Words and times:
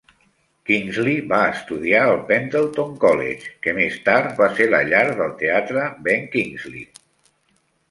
Kingsley 0.69 1.19
va 1.33 1.41
estudiar 1.49 1.99
al 2.13 2.17
Pendleton 2.31 2.97
College, 3.05 3.53
que 3.67 3.75
més 3.81 4.01
tard 4.09 4.35
va 4.41 4.49
ser 4.57 4.69
la 4.73 4.83
llar 4.89 5.05
del 5.23 5.39
teatre 5.45 5.87
ben 6.11 6.29
Kingsley. 6.35 6.87